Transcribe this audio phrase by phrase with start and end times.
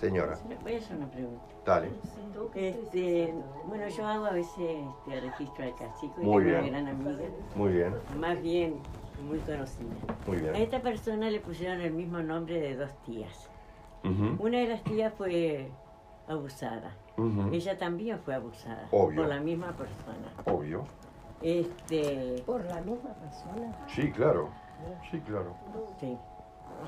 [0.00, 0.38] señora.
[0.62, 1.44] Voy a hacer una pregunta.
[1.66, 1.90] Dale.
[2.54, 3.34] Este,
[3.66, 4.56] bueno, yo hago a veces
[5.06, 6.74] este, registro de cacique y Muy tengo bien.
[6.74, 8.80] una gran amiga, Muy bien, más bien
[9.22, 9.90] muy conocida.
[10.26, 10.54] muy A bien.
[10.56, 13.50] esta persona le pusieron el mismo nombre de dos tías.
[14.02, 15.70] Ujú, Una de las tías fue
[16.26, 16.96] abusada.
[17.18, 17.50] ujú.
[17.52, 19.20] Ella también fue abusada Obvio.
[19.20, 20.32] por la misma persona.
[20.46, 20.84] Obvio.
[21.42, 23.86] Este, Por la misma persona.
[23.88, 24.48] Sí, claro.
[25.10, 25.54] Sí, claro.
[26.00, 26.16] sí,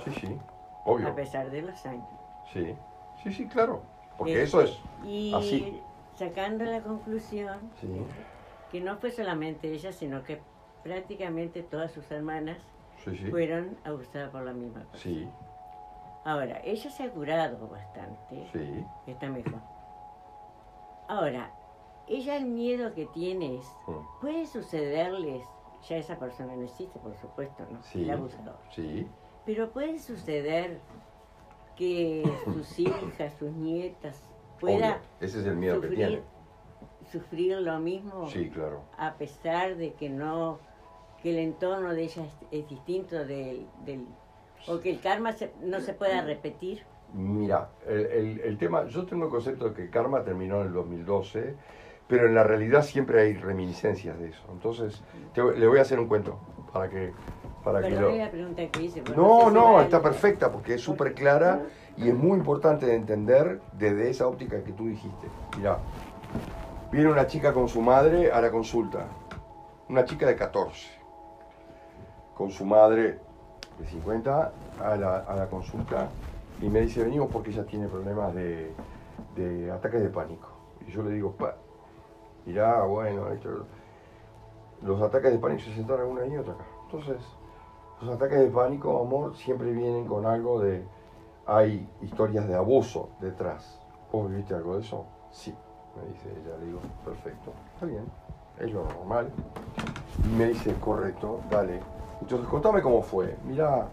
[0.05, 0.39] Sí, sí.
[0.39, 1.15] a Obvio.
[1.15, 2.09] pesar de los años.
[2.53, 2.75] Sí.
[3.23, 3.83] Sí, sí, claro.
[4.19, 4.79] Porque Este, eso es.
[5.05, 5.81] Y así.
[6.15, 7.89] sacando la conclusión Sí.
[8.71, 10.41] que no fue solamente ella, sino que
[10.83, 12.59] prácticamente todas sus hermanas
[13.05, 13.31] Sí, sí.
[13.31, 14.99] fueron abusadas por la misma persona.
[15.03, 15.29] Sí,
[16.25, 18.87] Ahora, ella se ha curado bastante, sí.
[19.09, 19.59] está mejor.
[21.09, 21.51] Ahora,
[22.07, 23.67] ella el miedo que tiene es,
[24.21, 25.45] puede sucederles,
[25.89, 27.83] ya esa persona no existe, por supuesto, ¿no?
[27.83, 28.03] Sí.
[28.03, 28.57] El abusador.
[28.71, 29.09] Sí.
[29.45, 30.79] Pero puede suceder
[31.83, 34.23] que sus hijas, sus nietas,
[34.61, 34.77] Obvio.
[34.77, 36.23] pueda Ese es el miedo que sufrir, tiene.
[37.11, 38.83] sufrir lo mismo Sí, claro.
[38.97, 40.61] a pesar de que no,
[41.23, 44.07] que el entorno de ella es, distinto del, del,
[44.69, 46.83] o que el karma se- no se pueda repetir.
[47.15, 50.73] Mira, el, el- el tema, yo tengo el concepto de que Karma terminó en el
[50.73, 51.57] 2012,
[52.09, 54.43] pero en la realidad siempre hay reminiscencias de eso.
[54.53, 55.03] Entonces,
[55.35, 56.39] te le voy a hacer un cuento
[56.73, 57.13] para que,
[57.63, 57.97] para que lo...
[57.97, 59.03] Perdón la pregunta que hice.
[59.03, 61.61] pero No, no, está perfecta porque es súper clara
[61.97, 65.29] y es muy importante de entender desde esa óptica que tú dijiste.
[65.57, 65.79] Mira,
[66.91, 69.07] viene una chica con su madre a la consulta,
[69.89, 70.89] una chica de 14,
[72.35, 73.19] con su madre
[73.79, 74.53] de 50
[74.83, 76.09] a la, a la consulta
[76.61, 78.73] y me dice, venimos porque ella tiene problemas de,
[79.37, 80.49] de ataques de pánico.
[80.87, 81.55] Y yo le digo, pa,
[82.47, 83.67] mirá, bueno, esto-
[84.83, 86.65] los ataques de pánico se sentaron una y otra acá.
[86.87, 87.17] Entonces,
[88.03, 90.85] los ataques de pánico, amor, siempre vienen con algo de...
[91.47, 93.81] Hay historias de abuso detrás.
[94.13, 95.07] ¿Vos viviste algo de eso?
[95.31, 95.55] Sí,
[95.97, 96.57] me dice ella.
[96.59, 98.05] Le digo, perfecto, está bien,
[98.59, 99.31] es lo normal.
[100.25, 101.81] Y me dice, correcto, dale.
[102.21, 103.37] Entonces, contame cómo fue.
[103.45, 103.89] Mirá,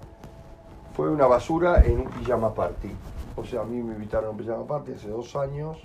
[0.94, 2.91] fue una basura en un pijama party.
[3.36, 5.78] O sea, a mí me invitaron a un pijama party hace dos años,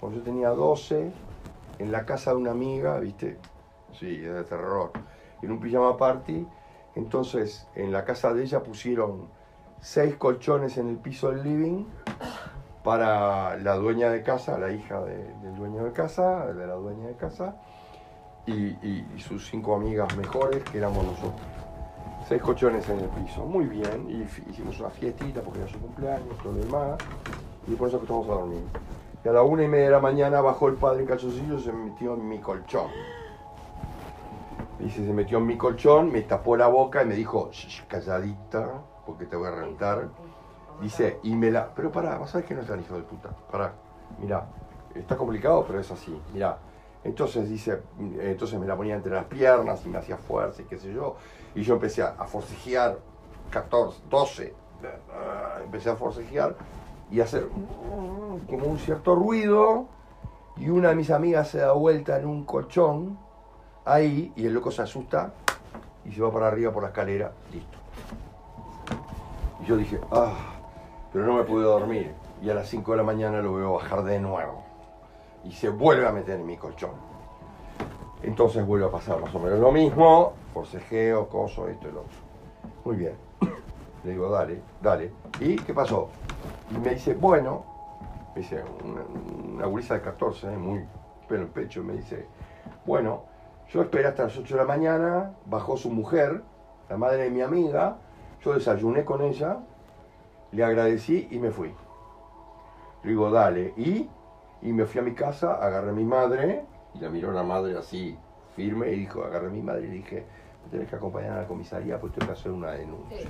[0.00, 1.12] cuando yo tenía 12,
[1.78, 3.38] en la casa de una amiga, ¿viste?
[3.92, 4.90] Sí, es de terror.
[5.42, 6.46] En un pijama party.
[6.94, 9.28] Entonces, en la casa de ella pusieron
[9.80, 11.84] seis colchones en el piso del living
[12.82, 17.08] para la dueña de casa, la hija de- del dueño de casa, de la dueña
[17.08, 17.56] de casa,
[18.46, 18.74] y,
[19.18, 21.40] sus cinco amigas mejores, que éramos nosotros.
[22.28, 26.36] Seis colchones en el piso, muy bien, y hicimos una fiestita porque era su cumpleaños,
[26.42, 26.98] todo lo demás,
[27.66, 28.62] y por eso que estamos a dormir.
[29.24, 31.64] Y a la una y media de la mañana bajó el padre en calzoncillos y
[31.64, 32.88] se metió en mi colchón.
[34.84, 38.82] Dice, se metió en mi colchón, me tapó la boca y me dijo, "Shh, calladita,
[39.06, 40.10] porque te voy a reventar.
[40.80, 41.74] Dice, y me la...
[41.74, 43.30] Pero pará, vas a ver que no es tan hijo de puta.
[43.50, 43.72] Pará,
[44.18, 44.46] mirá,
[44.94, 46.58] está complicado, pero es así, mirá.
[47.02, 50.78] Entonces dice, entonces me la ponía entre las piernas y me hacía fuerza y qué
[50.78, 51.16] sé yo.
[51.54, 52.98] Y yo empecé a forcejear,
[53.50, 54.54] 14, 12,
[55.64, 56.56] empecé a forcejear
[57.10, 57.48] y a hacer
[58.48, 59.86] como un cierto ruido.
[60.56, 63.18] Y una de mis amigas se da vuelta en un colchón
[63.84, 65.32] ahí y el loco se asusta
[66.04, 67.78] y se va para arriba por la escalera, listo.
[69.62, 70.54] Y yo dije, ah,
[71.12, 72.12] pero no me pude dormir.
[72.42, 74.64] Y a las 5 de la mañana lo veo bajar de nuevo.
[75.44, 76.92] Y se vuelve a meter en mi colchón.
[78.22, 82.16] Entonces vuelve a pasar más o menos lo mismo, forcejeo, coso, esto y lo otro.
[82.84, 83.14] Muy bien.
[84.04, 85.12] Le digo, dale, dale.
[85.40, 86.08] ¿Y qué pasó?
[86.70, 87.64] Y me dice, bueno,
[88.34, 90.84] me dice, una, una de 14, eh, muy
[91.28, 92.26] pelo en pecho, me dice,
[92.84, 93.33] bueno,
[93.70, 96.42] yo esperé hasta las 8 de la mañana, bajó su mujer,
[96.88, 97.96] la madre de mi amiga,
[98.42, 99.58] yo desayuné con ella,
[100.52, 101.74] le agradecí y me fui.
[103.02, 104.08] Le digo, dale, y,
[104.62, 106.64] y me fui a mi casa, agarré a mi madre,
[106.94, 108.16] y la miró la madre así,
[108.54, 110.24] firme, y dijo, agarré a mi madre y le dije,
[110.64, 113.28] me tenés que acompañar a la comisaría porque tengo que hacer una denuncia.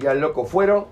[0.00, 0.86] Y al loco fueron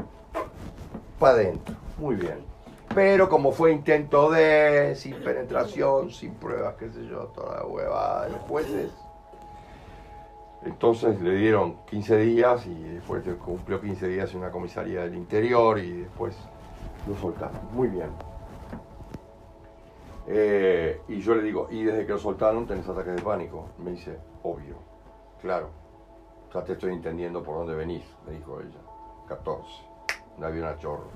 [1.19, 1.75] para adentro.
[1.99, 2.53] Muy bien.
[2.94, 8.26] Pero como fue intento de, sin penetración, sin pruebas, qué sé yo, toda la huevada
[8.26, 8.92] de los jueces,
[10.64, 15.78] entonces le dieron 15 días y después cumplió 15 días en una comisaría del interior
[15.78, 16.36] y después
[17.08, 17.60] lo soltaron.
[17.72, 18.10] Muy bien.
[20.26, 23.68] Eh, y yo le digo, ¿y desde que lo soltaron tenés ataques de pánico?
[23.78, 24.76] Me dice, obvio,
[25.42, 25.68] claro.
[26.54, 28.78] Ya te estoy entendiendo por dónde venís, me dijo ella.
[29.28, 29.68] 14,
[30.38, 31.08] un avión a chorro.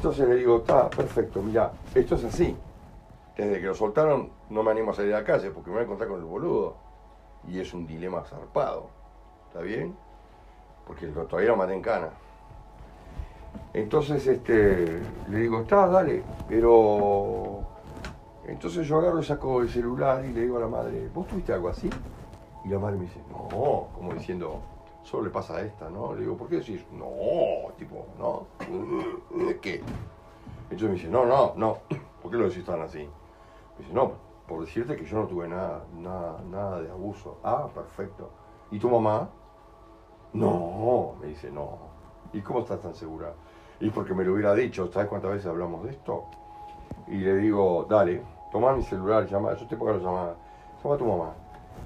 [0.00, 2.56] Entonces le digo, está perfecto, mira, esto es así.
[3.36, 5.82] Desde que lo soltaron no me animo a salir a la calle porque me voy
[5.82, 6.74] a encontrar con el boludo.
[7.46, 8.88] Y es un dilema zarpado.
[9.48, 9.94] ¿Está bien?
[10.86, 12.08] Porque todavía lo maté en cana.
[13.74, 17.60] Entonces este, le digo, está, dale, pero...
[18.46, 21.52] Entonces yo agarro y saco el celular y le digo a la madre, ¿vos tuviste
[21.52, 21.90] algo así?
[22.64, 24.62] Y la madre me dice, no, como diciendo,
[25.02, 26.14] solo le pasa a esta, ¿no?
[26.14, 26.84] Le digo, ¿por qué decís?
[26.92, 28.46] No, tipo, no,
[29.60, 29.82] ¿qué?
[30.64, 31.78] Entonces me dice, no, no, no,
[32.22, 32.98] ¿por qué lo decís tan así?
[32.98, 34.12] Me dice, no,
[34.46, 37.38] por decirte que yo no tuve nada, nada, nada de abuso.
[37.42, 38.30] Ah, perfecto.
[38.70, 39.28] ¿Y tu mamá?
[40.32, 41.78] No, me dice, no.
[42.32, 43.32] ¿Y cómo estás tan segura?
[43.80, 46.24] Y porque me lo hubiera dicho, ¿sabes cuántas veces hablamos de esto?
[47.08, 50.36] Y le digo, dale, toma mi celular, llama, yo te pongo la llamada,
[50.82, 51.32] llama a tu mamá.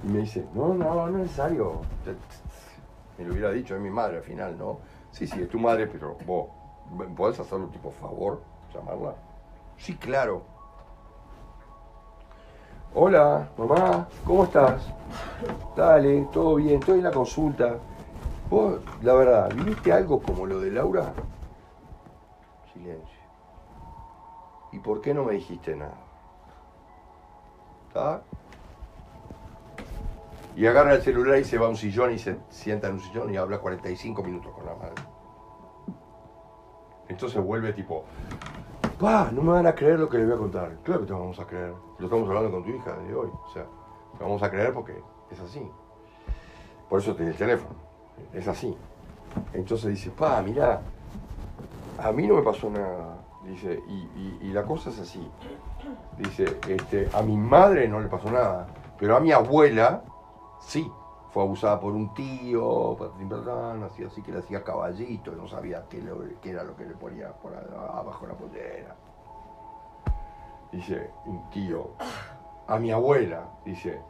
[0.02, 1.80] Y me dice, no, no, no es necesario.
[3.18, 4.78] Me lo hubiera dicho, es mi madre al final, ¿no?
[5.12, 6.48] Sí, sí, es tu madre, pero vos,
[7.16, 8.40] ¿podés hacerlo tipo favor,
[8.74, 9.14] llamarla?
[9.78, 10.42] Sí, claro.
[12.94, 14.82] Hola, mamá, ¿cómo estás?
[15.76, 17.76] Dale, todo bien, estoy en la consulta.
[18.50, 21.12] ¿Vos, la verdad, viste algo como lo de Laura?
[22.72, 23.18] Silencio.
[24.72, 25.94] ¿Y por qué no me dijiste nada?
[27.88, 28.22] ¿Está?
[30.56, 33.00] Y agarra el celular y se va a un sillón y se sienta en un
[33.00, 35.02] sillón y habla 45 minutos con la madre.
[37.08, 38.04] Entonces vuelve tipo,
[38.98, 40.76] pa, no me van a creer lo que le voy a contar.
[40.82, 41.74] Claro que te vamos a creer.
[41.98, 43.30] Lo estamos hablando con tu hija de hoy.
[43.32, 43.66] O sea,
[44.16, 44.94] te vamos a creer porque
[45.30, 45.68] es así.
[46.88, 47.74] Por eso tiene el teléfono.
[48.32, 48.76] Es así.
[49.52, 50.80] Entonces dice, pa, mira,
[51.98, 53.18] a mí no me pasó nada.
[53.44, 55.28] Dice, y, y, la cosa es así.
[56.16, 58.66] Dice, este, a mi madre no le pasó nada,
[58.98, 60.02] pero a mi abuela
[60.66, 60.90] sí.
[61.32, 62.96] Fue abusada por un tío,
[63.84, 66.00] así, así que le hacía caballito, no sabía qué,
[66.40, 68.94] qué, era lo que le ponía por abajo la pollera.
[70.70, 71.90] Dice, un tío.
[72.68, 74.00] A mi abuela, dice,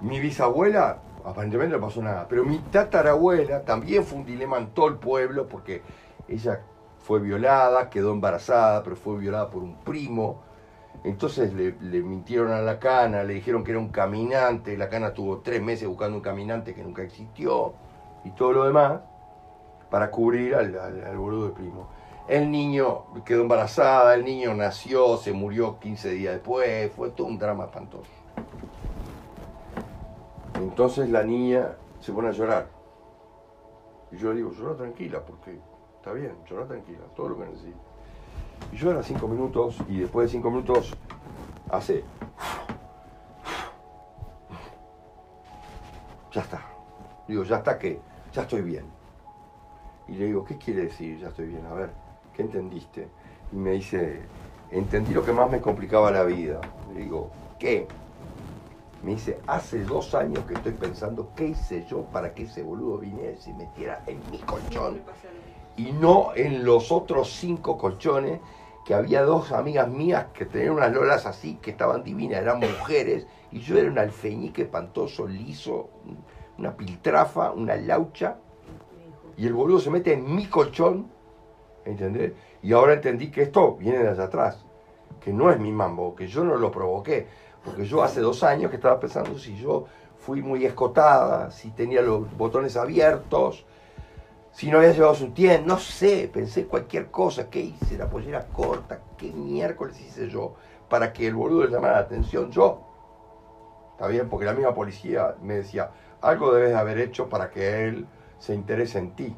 [0.00, 4.86] mi bisabuela aparentemente no pasó nada, pero mi tatarabuela también fue un dilema en todo
[4.86, 5.82] el pueblo porque
[6.28, 6.60] ella
[6.98, 10.40] fue violada, quedó embarazada, pero fue violada por un primo.
[11.04, 11.72] Entonces le,
[12.02, 15.86] mintieron a la cana, le dijeron que era un caminante, la cana tuvo tres meses
[15.86, 17.74] buscando un caminante que nunca existió
[18.24, 19.02] y todo lo demás
[19.90, 21.88] para cubrir al, al, boludo del primo.
[22.26, 27.38] El niño quedó embarazada, el niño nació, se murió 15 días después, fue todo un
[27.38, 28.10] drama espantoso.
[30.54, 32.66] Entonces la niña se pone a llorar.
[34.10, 35.58] Y yo le digo, llora tranquila, porque
[35.96, 37.93] está bien, llora tranquila, todo lo que necesita.
[38.72, 40.94] Y llora cinco minutos y después de cinco minutos
[41.70, 42.04] hace...
[46.32, 46.62] Ya está.
[47.28, 48.00] Digo, ya está que,
[48.32, 48.84] ya estoy bien.
[50.08, 51.64] Y le digo, ¿qué quiere decir ya estoy bien?
[51.66, 51.90] A ver,
[52.34, 53.08] ¿qué entendiste?
[53.52, 54.22] Y me dice,
[54.70, 56.60] entendí lo que más me complicaba la vida.
[56.92, 57.86] Le digo, ¿qué?
[59.02, 62.98] Me dice, hace dos años que estoy pensando qué hice yo para que ese boludo
[62.98, 65.02] viniera y se metiera en mi colchón
[65.76, 68.40] y no en los otros cinco colchones
[68.84, 73.26] que había dos amigas mías que tenían unas lolas así, que estaban divinas, eran mujeres,
[73.50, 75.88] y yo era un alfeñique espantoso, liso,
[76.58, 78.36] una piltrafa, una laucha,
[79.36, 81.10] y el boludo se mete en mi colchón,
[81.84, 82.32] ¿entendés?
[82.62, 84.64] Y ahora entendí que esto viene de allá atrás,
[85.20, 87.26] que no es mi mambo, que yo no lo provoqué,
[87.64, 89.86] porque yo hace dos años que estaba pensando si yo
[90.18, 93.64] fui muy escotada, si tenía los botones abiertos,
[94.54, 97.98] si no había llevado su tienda, no sé, pensé cualquier cosa, ¿qué hice?
[97.98, 100.54] La pollera corta, ¿qué miércoles hice yo
[100.88, 102.52] para que el boludo le llamara la atención?
[102.52, 102.80] Yo.
[103.90, 105.90] Está bien, porque la misma policía me decía,
[106.20, 108.06] algo debes haber hecho para que él
[108.38, 109.36] se interese en ti.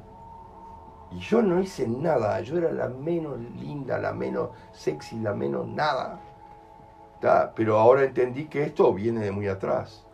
[1.13, 5.67] Y yo no hice nada, yo era la menos linda, la menos sexy, la menos
[5.67, 6.21] nada.
[7.55, 10.05] Pero ahora entendí que esto viene de muy atrás.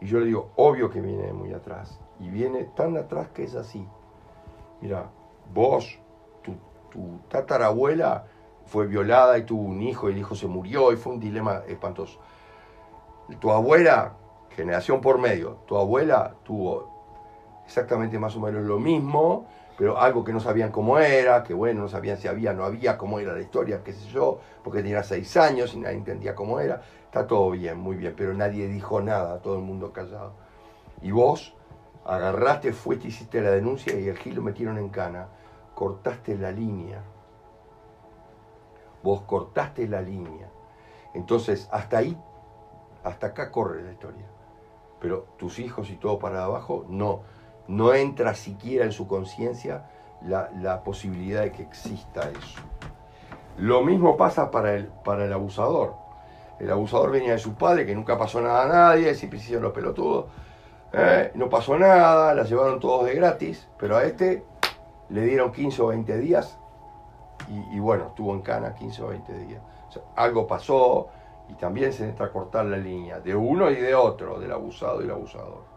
[0.00, 2.00] Y yo le digo, obvio que viene de muy atrás.
[2.18, 3.86] Y viene tan atrás que es así.
[4.80, 5.10] Mira,
[5.52, 5.98] vos,
[6.42, 6.54] tu,
[7.28, 8.24] tatarabuela
[8.66, 11.62] fue violada y tuvo un hijo y el hijo se murió y fue un dilema
[11.68, 12.18] espantoso.
[13.40, 14.14] Tu abuela,
[14.56, 19.46] generación por medio, tu abuela tuvo exactamente más o menos lo mismo,
[19.78, 22.98] pero algo que no sabían cómo era, que bueno, no sabían si había, no había,
[22.98, 26.58] cómo era la historia, qué sé yo, porque tenía seis años y nadie entendía cómo
[26.58, 26.82] era.
[27.04, 30.32] Está todo bien, muy bien, pero nadie dijo nada, todo el mundo callado.
[31.00, 31.54] Y vos
[32.14, 35.28] agarraste, fuiste, hiciste la denuncia y el Gil lo metieron en cana.
[35.74, 37.02] Cortaste la línea.
[39.02, 40.48] Vos cortaste la línea.
[41.14, 42.16] Entonces, hasta ahí,
[43.04, 44.24] hasta acá corre la historia.
[45.00, 47.22] Pero tus hijos y todo para abajo, no
[47.70, 49.84] no entra siquiera en su conciencia
[50.22, 52.60] la, posibilidad de que exista eso.
[53.58, 55.94] Lo mismo pasa para el, para el abusador.
[56.58, 59.72] El abusador venía de su padre, que nunca pasó nada a nadie, siempre hicieron los
[59.72, 60.26] pelotudos.
[60.92, 61.30] ¿Eh?
[61.34, 64.44] No pasó nada, la llevaron todos de gratis, pero a este
[65.08, 66.58] le dieron 15 o 20 días
[67.48, 69.62] y, y bueno, estuvo en cana 15 o 20 días.
[69.88, 71.08] O sea, algo pasó
[71.48, 75.04] y también se necesita cortar la línea de uno y de otro, del abusado y
[75.04, 75.68] el abusador.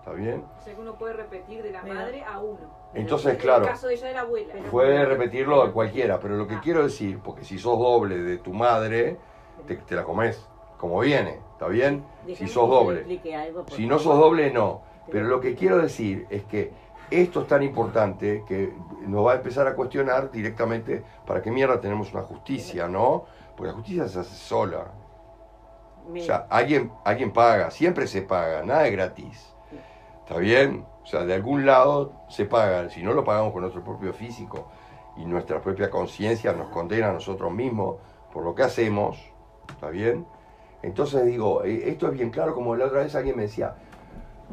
[0.00, 0.44] ¿Está bien?
[0.58, 2.58] O sea que uno puede repetir de la madre a uno.
[2.94, 4.54] Entonces, En claro, el caso de ella de la abuela.
[4.70, 6.60] puede repetirlo a cualquiera, pero lo que Ah.
[6.62, 9.18] quiero decir, porque si sos doble de tu madre,
[9.66, 10.44] te, te la comes
[10.80, 12.06] como viene, ¿está bien?
[12.34, 13.20] Si sos doble.
[13.36, 14.80] algo, Si no sos doble, no.
[15.12, 16.72] Pero lo que quiero decir es que
[17.10, 18.72] esto es tan importante que
[19.06, 23.26] nos va a empezar a cuestionar directamente para qué mierda tenemos una justicia, ¿no?
[23.54, 24.86] Porque la justicia se hace sola.
[26.10, 29.54] O sea, alguien, alguien paga, siempre se paga, nada es gratis.
[30.20, 30.86] ¿Está bien?
[31.02, 32.88] O sea, de algún lado se paga.
[32.88, 34.68] Si no lo pagamos con nuestro propio físico
[35.18, 37.96] y nuestra propia conciencia nos condena a nosotros mismos
[38.32, 39.18] por lo que hacemos,
[39.68, 40.24] ¿está bien?
[40.82, 43.74] Entonces digo, eh, esto es bien claro, como la otra vez alguien me decía,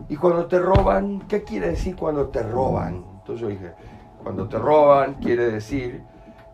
[0.09, 1.21] ¿y cuando te roban?
[1.27, 3.05] ¿Qué quiere decir cuando te roban?
[3.19, 3.73] Entonces yo dije,
[4.23, 6.03] cuando te roban quiere decir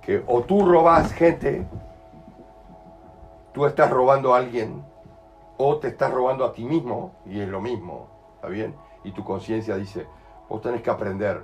[0.01, 1.65] que o tú robas gente,
[3.53, 4.83] tú estás robando a alguien,
[5.57, 8.75] o te estás robando a ti mismo, y es lo mismo, ¿está bien?
[9.03, 10.07] Y tu conciencia dice,
[10.49, 11.43] vos tenés que aprender,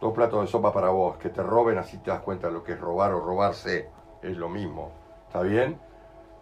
[0.00, 2.62] dos platos de sopa para vos, que te roben, así te das cuenta de lo
[2.62, 3.88] que es robar o robarse,
[4.22, 4.90] es lo mismo,
[5.26, 5.78] ¿está bien?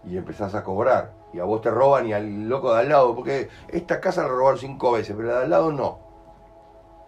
[0.09, 3.15] Y empezás a cobrar, y a vos te roban y al loco de al lado,
[3.15, 5.99] porque esta casa la robaron cinco veces, pero la de al lado no.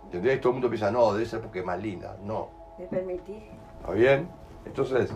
[0.05, 0.41] ¿Entendés?
[0.41, 2.49] Todo el mundo piensa, no, debe ser porque es más linda, no.
[2.79, 3.43] ¿Me permitís?
[3.81, 4.29] ¿Está bien?
[4.65, 5.13] Entonces,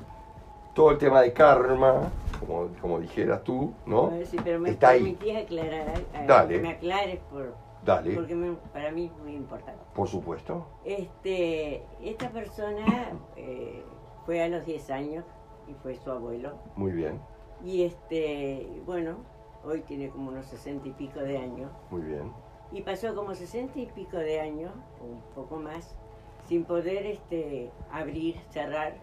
[0.75, 4.07] todo el tema de karma, como, como dijeras tú, ¿no?
[4.07, 5.01] A ver si pero me Está ahí.
[5.15, 6.55] permitís aclarar algo, Dale.
[6.57, 9.81] que me aclares por, Dale, porque me- para mí es muy importante.
[9.95, 10.67] por supuesto.
[10.85, 12.85] Este, esta persona
[13.37, 13.85] eh,
[14.25, 15.25] fue a los 10 años
[15.67, 16.53] y fue su abuelo.
[16.77, 17.21] Muy bien,
[17.65, 19.19] Y este, bueno,
[19.65, 21.71] hoy tiene como unos 60 y pico de años.
[21.91, 22.33] muy bien.
[22.73, 25.95] Y pasó como 60 y pico de años, o un poco más,
[26.47, 28.95] sin poder este, abrir, cerrar,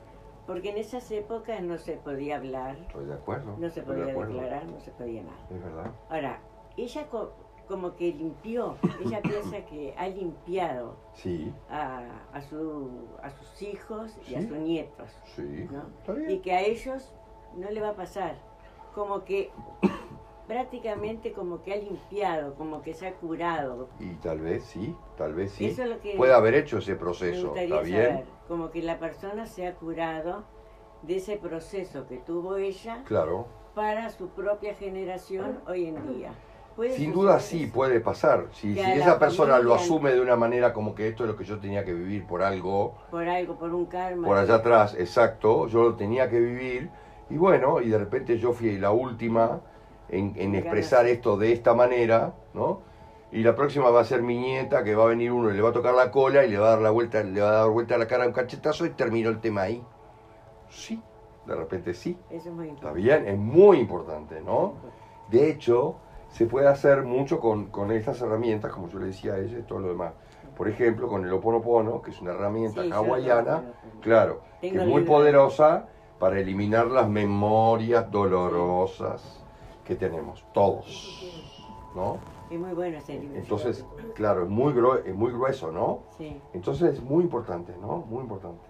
[0.47, 3.55] porque en esas épocas no se podía hablar, Estoy de acuerdo.
[3.57, 5.37] no se de podía declarar, no se podía nada.
[5.51, 5.91] Es verdad.
[6.09, 6.39] Ahora,
[6.77, 7.31] ella co-
[7.67, 8.75] como que limpió,
[9.05, 12.89] ella piensa que ha limpiado Sí, a, a, su,
[13.21, 15.67] a sus hijos y a sus nietos, sí.
[16.27, 17.13] Y que a ellos
[17.55, 18.35] no le va a pasar,
[18.93, 19.51] como que
[20.47, 23.89] prácticamente como que ha limpiado, como que se ha curado.
[23.99, 25.67] Y tal vez sí, tal vez sí.
[25.67, 28.05] Eso es lo que Puede haber hecho ese proceso, ¿está bien?
[28.09, 30.43] saber, como que la persona se ha curado
[31.03, 33.47] de ese proceso que tuvo ella Claro.
[33.75, 36.31] para su propia generación hoy en día.
[36.75, 38.47] ¿Puede Sin duda sí, puede pasar.
[38.53, 41.43] Si, si esa persona lo asume de una manera como que esto es lo que
[41.43, 44.25] yo tenía que vivir por algo, Por algo, por un karma.
[44.25, 46.89] por allá atrás, exacto, yo lo tenía que vivir,
[47.29, 49.61] y bueno, y de repente yo fui la última
[50.09, 52.81] en, expresar esto de esta manera, ¿no?
[53.31, 55.61] Y la próxima va a ser mi nieta, que va a venir uno y le
[55.61, 57.53] va a tocar la cola y le va a dar la vuelta, le va a
[57.61, 59.83] dar vuelta a la cara un cachetazo y terminó el tema ahí.
[60.69, 60.99] Sí,
[61.45, 62.17] de repente sí.
[62.29, 63.01] Eso es muy Está importante.
[63.01, 64.73] bien, es muy importante, ¿no?
[65.29, 65.95] De hecho,
[66.29, 69.63] se puede hacer mucho con, con estas herramientas, como yo le decía a ella y
[69.63, 70.13] todo lo demás.
[70.57, 73.63] Por ejemplo, con el Oponopono, que es una herramienta Sí, hawaiana,
[74.01, 75.87] claro, que es muy poderosa
[76.19, 79.41] para eliminar las memorias dolorosas
[79.85, 80.85] que tenemos, todos,
[81.95, 82.17] ¿no?
[82.51, 83.37] Es muy bueno ese libro.
[83.39, 83.85] Entonces,
[84.15, 85.99] claro, es muy, grue- es muy grueso, ¿no?
[86.17, 86.39] Sí.
[86.53, 87.97] Entonces es muy importante, ¿no?
[87.97, 88.67] Muy importante.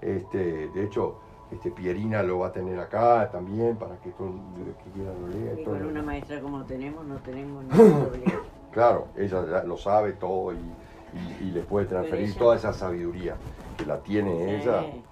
[0.00, 1.16] Este, de hecho,
[1.50, 5.28] este Pierina lo va a tener acá también para que todo el que quiera lo
[5.28, 5.60] lea.
[5.60, 8.32] y con una maestra como tenemos, no tenemos ningún problema.
[8.70, 12.72] Claro, ella ya lo sabe todo y, y- y le puede transferir ella- toda esa
[12.72, 13.36] sabiduría
[13.76, 14.82] que la tiene ella.
[14.92, 15.02] Sí.